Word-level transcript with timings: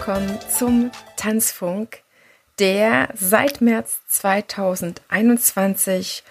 willkommen 0.00 0.40
zum 0.48 0.90
Tanzfunk, 1.16 2.02
der 2.58 3.10
seit 3.14 3.60
März 3.60 4.00
2021 4.08 6.24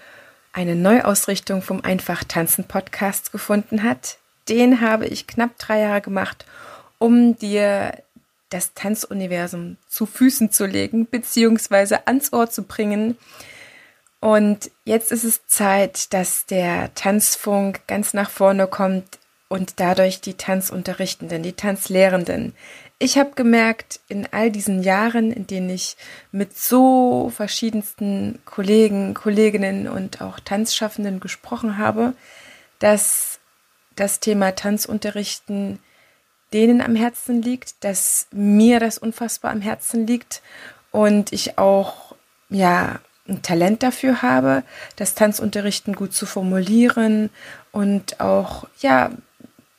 eine 0.52 0.76
Neuausrichtung 0.76 1.62
vom 1.62 1.82
Einfach 1.82 2.26
Tanzen 2.26 2.66
Podcast 2.66 3.32
gefunden 3.32 3.84
hat. 3.84 4.18
Den 4.50 4.82
habe 4.82 5.08
ich 5.08 5.28
knapp 5.28 5.58
drei 5.58 5.80
Jahre 5.80 6.02
gemacht, 6.02 6.46
um 6.98 7.38
dir 7.38 8.04
das 8.50 8.74
Tanzuniversum 8.74 9.78
zu 9.88 10.06
Füßen 10.06 10.52
zu 10.52 10.66
legen, 10.66 11.08
beziehungsweise 11.10 12.06
ans 12.06 12.34
Ohr 12.34 12.50
zu 12.50 12.64
bringen. 12.64 13.18
Und 14.20 14.72
jetzt 14.84 15.14
ist 15.14 15.24
es 15.24 15.48
Zeit, 15.48 16.14
dass 16.14 16.48
der 16.48 16.94
Tanzfunk 16.96 17.88
ganz 17.88 18.14
nach 18.14 18.30
vorne 18.30 18.68
kommt 18.68 19.20
und 19.48 19.80
dadurch 19.80 20.20
die 20.20 20.36
Tanzunterrichtenden, 20.36 21.44
die 21.44 21.54
Tanzlehrenden. 21.54 22.54
Ich 23.02 23.18
habe 23.18 23.32
gemerkt, 23.32 24.02
in 24.10 24.28
all 24.32 24.52
diesen 24.52 24.84
Jahren, 24.84 25.32
in 25.32 25.48
denen 25.48 25.70
ich 25.70 25.96
mit 26.34 26.58
so 26.58 27.32
verschiedensten 27.34 28.40
Kollegen, 28.44 29.14
Kolleginnen 29.14 29.88
und 29.88 30.22
auch 30.22 30.42
Tanzschaffenden 30.42 31.22
gesprochen 31.22 31.78
habe, 31.78 32.14
dass 32.80 33.40
das 33.96 34.20
Thema 34.20 34.52
Tanzunterrichten 34.52 35.80
denen 36.52 36.82
am 36.82 36.96
Herzen 36.96 37.42
liegt, 37.42 37.86
dass 37.86 38.28
mir 38.32 38.82
das 38.82 38.98
unfassbar 38.98 39.52
am 39.52 39.62
Herzen 39.62 40.06
liegt 40.06 40.42
und 40.92 41.32
ich 41.32 41.58
auch 41.58 42.16
ja 42.50 43.00
ein 43.30 43.42
Talent 43.42 43.82
dafür 43.82 44.22
habe, 44.22 44.64
das 44.98 45.16
Tanzunterrichten 45.16 45.96
gut 45.96 46.14
zu 46.14 46.26
formulieren 46.26 47.30
und 47.72 48.20
auch 48.20 48.68
ja 48.80 49.12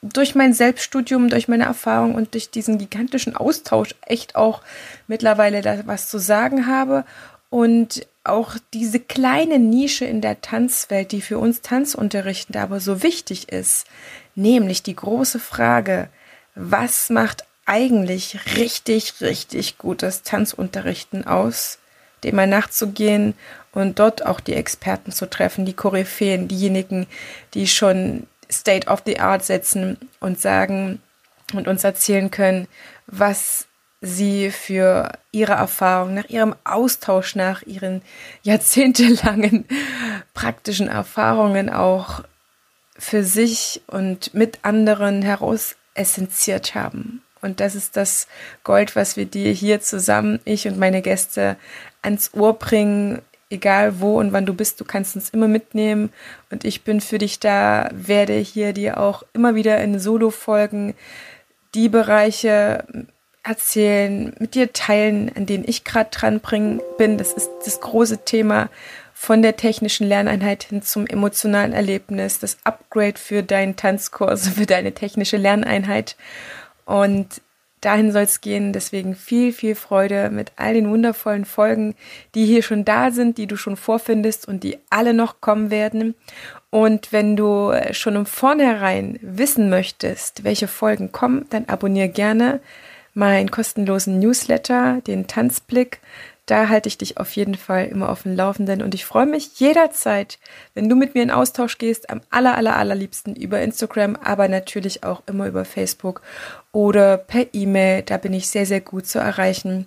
durch 0.03 0.34
mein 0.34 0.55
Selbststudium, 0.55 1.29
durch 1.29 1.48
meine 1.48 1.65
Erfahrung 1.65 2.15
und 2.15 2.34
durch 2.34 2.51
diesen 2.51 2.79
gigantischen 2.79 3.37
Austausch 3.37 3.95
echt 4.07 4.34
auch 4.34 4.62
mittlerweile 5.07 5.61
da 5.61 5.87
was 5.87 6.09
zu 6.09 6.19
sagen 6.19 6.67
habe. 6.67 7.05
Und 7.51 8.07
auch 8.25 8.57
diese 8.73 9.01
kleine 9.01 9.59
Nische 9.59 10.05
in 10.05 10.20
der 10.20 10.41
Tanzwelt, 10.41 11.12
die 11.12 11.20
für 11.20 11.39
uns 11.39 11.62
Tanzunterrichtende 11.62 12.61
aber 12.61 12.81
so 12.81 13.03
wichtig 13.03 13.51
ist, 13.51 13.87
nämlich 14.34 14.83
die 14.83 14.97
große 14.97 15.41
Frage, 15.41 16.09
was 16.55 17.11
macht 17.11 17.45
eigentlich 17.67 18.57
richtig, 18.57 19.14
richtig 19.20 19.79
gutes 19.79 20.23
Tanzunterrichten 20.23 21.27
aus, 21.27 21.79
dem 22.25 22.37
mal 22.37 22.47
nachzugehen 22.47 23.35
und 23.73 23.98
dort 23.98 24.27
auch 24.27 24.41
die 24.41 24.55
Experten 24.55 25.12
zu 25.12 25.29
treffen, 25.29 25.64
die 25.64 25.73
Koryphäen, 25.73 26.48
diejenigen, 26.48 27.07
die 27.55 27.67
schon 27.67 28.27
State 28.51 28.89
of 28.89 29.03
the 29.06 29.20
Art 29.20 29.45
setzen 29.45 29.97
und 30.20 30.41
sagen 30.41 31.01
und 31.55 31.69
uns 31.69 31.84
erzählen 31.84 32.31
können, 32.31 32.69
was 33.07 33.67
sie 34.01 34.51
für 34.51 35.12
ihre 35.31 35.53
Erfahrung, 35.53 36.15
nach 36.15 36.29
ihrem 36.29 36.55
Austausch, 36.65 37.34
nach 37.34 37.62
ihren 37.62 38.03
jahrzehntelangen 38.42 39.67
praktischen 40.34 40.89
Erfahrungen 40.89 41.69
auch 41.69 42.23
für 42.98 43.25
sich 43.25 43.83
und 43.87 44.34
mit 44.34 44.61
anderen 44.62 45.23
heraus 45.23 45.77
essenziert 45.95 46.75
haben. 46.75 47.23
Und 47.42 47.61
das 47.61 47.75
ist 47.75 47.97
das 47.97 48.27
Gold, 48.64 48.97
was 48.97 49.17
wir 49.17 49.27
dir 49.27 49.53
hier 49.53 49.81
zusammen, 49.81 50.41
ich 50.45 50.69
und 50.69 50.79
meine 50.79 51.01
Gäste, 51.03 51.57
ans 52.03 52.33
Ohr 52.35 52.59
bringen, 52.59 53.23
egal 53.51 54.01
wo 54.01 54.19
und 54.19 54.33
wann 54.33 54.47
du 54.47 54.55
bist, 54.55 54.81
du 54.81 54.84
kannst 54.84 55.17
uns 55.17 55.31
immer 55.31 55.48
mitnehmen 55.48 56.11
und 56.51 56.65
ich 56.65 56.83
bin 56.83 57.01
für 57.01 57.19
dich 57.19 57.41
da, 57.41 57.91
werde 57.92 58.34
hier 58.34 58.73
dir 58.73 58.98
auch 58.98 59.25
immer 59.33 59.55
wieder 59.55 59.83
in 59.83 59.98
Solo-Folgen 59.98 60.95
die 61.74 61.89
Bereiche 61.89 62.85
erzählen, 63.42 64.35
mit 64.39 64.55
dir 64.55 64.73
teilen, 64.73 65.30
an 65.35 65.47
denen 65.47 65.64
ich 65.67 65.85
gerade 65.85 66.11
dran 66.11 66.41
bring, 66.41 66.80
bin. 66.98 67.19
Das 67.19 67.33
ist 67.33 67.51
das 67.64 67.80
große 67.80 68.24
Thema 68.24 68.69
von 69.14 69.42
der 69.42 69.57
technischen 69.57 70.07
Lerneinheit 70.07 70.64
hin 70.64 70.83
zum 70.83 71.07
emotionalen 71.07 71.73
Erlebnis, 71.73 72.39
das 72.39 72.58
Upgrade 72.64 73.19
für 73.19 73.42
deinen 73.42 73.77
Tanzkurs, 73.77 74.48
für 74.57 74.67
deine 74.67 74.92
technische 74.92 75.36
Lerneinheit. 75.36 76.17
Und 76.85 77.41
dahin 77.80 78.13
soll 78.13 78.23
es 78.23 78.41
gehen. 78.41 78.73
Deswegen 78.73 79.14
viel, 79.14 79.52
viel 79.52 79.74
Freude 79.74 80.30
mit 80.30 80.52
all 80.57 80.74
den 80.74 80.91
wundervollen 80.91 81.45
Folgen, 81.45 81.95
die 82.35 82.46
hier 82.46 82.63
schon 82.63 82.85
da 82.85 83.11
sind, 83.11 83.39
die 83.39 83.46
du 83.46 83.57
schon 83.57 83.77
vorfindest 83.77 84.46
und 84.46 84.64
die 84.64 84.79
alle 84.91 85.14
noch 85.14 85.41
kommen 85.41 85.70
werden. 85.70 86.14
Und 86.70 87.13
wenn 87.13 87.36
du 87.36 87.73
schon 87.92 88.17
im 88.17 88.27
Vornherein 88.27 89.18
wissen 89.23 89.70
möchtest, 89.70 90.45
welche 90.45 90.68
Folgen 90.68 91.13
kommen, 91.13 91.46
dann 91.51 91.64
abonniere 91.67 92.08
gerne 92.08 92.61
meinen 93.14 93.51
kostenlosen 93.51 94.20
Newsletter, 94.20 95.01
den 95.07 95.27
Tanzblick. 95.27 96.01
Da 96.50 96.68
halte 96.68 96.88
ich 96.88 96.98
dich 96.98 97.16
auf 97.16 97.30
jeden 97.36 97.55
Fall 97.55 97.86
immer 97.86 98.08
auf 98.08 98.24
dem 98.24 98.34
Laufenden 98.34 98.83
und 98.83 98.92
ich 98.92 99.05
freue 99.05 99.24
mich 99.24 99.61
jederzeit, 99.61 100.40
wenn 100.74 100.88
du 100.88 100.96
mit 100.96 101.14
mir 101.14 101.22
in 101.22 101.30
Austausch 101.30 101.78
gehst, 101.78 102.11
am 102.11 102.22
aller, 102.28 102.56
aller, 102.56 102.74
allerliebsten 102.74 103.36
über 103.36 103.61
Instagram, 103.61 104.16
aber 104.16 104.48
natürlich 104.48 105.05
auch 105.05 105.22
immer 105.27 105.46
über 105.46 105.64
Facebook 105.64 106.22
oder 106.72 107.18
per 107.18 107.46
E-Mail. 107.52 108.02
Da 108.02 108.16
bin 108.16 108.33
ich 108.33 108.48
sehr, 108.48 108.66
sehr 108.66 108.80
gut 108.80 109.06
zu 109.06 109.20
erreichen. 109.20 109.86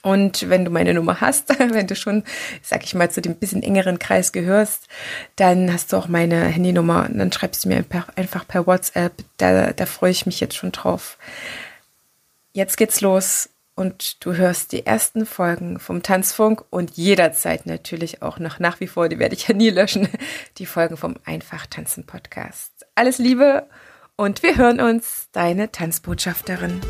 Und 0.00 0.48
wenn 0.48 0.64
du 0.64 0.70
meine 0.70 0.94
Nummer 0.94 1.20
hast, 1.20 1.50
wenn 1.58 1.86
du 1.86 1.96
schon, 1.96 2.24
sag 2.62 2.82
ich 2.84 2.94
mal, 2.94 3.10
zu 3.10 3.20
dem 3.20 3.34
bisschen 3.34 3.62
engeren 3.62 3.98
Kreis 3.98 4.32
gehörst, 4.32 4.88
dann 5.36 5.70
hast 5.70 5.92
du 5.92 5.98
auch 5.98 6.08
meine 6.08 6.46
Handynummer 6.46 7.10
und 7.10 7.18
dann 7.18 7.30
schreibst 7.30 7.62
du 7.62 7.68
mir 7.68 7.84
einfach 8.16 8.48
per 8.48 8.66
WhatsApp. 8.66 9.12
Da, 9.36 9.74
da 9.74 9.84
freue 9.84 10.12
ich 10.12 10.24
mich 10.24 10.40
jetzt 10.40 10.56
schon 10.56 10.72
drauf. 10.72 11.18
Jetzt 12.54 12.78
geht's 12.78 13.02
los 13.02 13.50
und 13.74 14.24
du 14.24 14.34
hörst 14.34 14.72
die 14.72 14.86
ersten 14.86 15.26
Folgen 15.26 15.78
vom 15.78 16.02
Tanzfunk 16.02 16.64
und 16.70 16.96
jederzeit 16.96 17.66
natürlich 17.66 18.22
auch 18.22 18.38
noch 18.38 18.58
nach 18.58 18.80
wie 18.80 18.86
vor, 18.86 19.08
die 19.08 19.18
werde 19.18 19.34
ich 19.34 19.48
ja 19.48 19.54
nie 19.54 19.70
löschen, 19.70 20.08
die 20.58 20.66
Folgen 20.66 20.96
vom 20.96 21.16
Einfach 21.24 21.66
Tanzen 21.66 22.06
Podcast. 22.06 22.86
Alles 22.94 23.18
Liebe 23.18 23.68
und 24.16 24.42
wir 24.42 24.56
hören 24.56 24.80
uns, 24.80 25.28
deine 25.32 25.72
Tanzbotschafterin. 25.72 26.80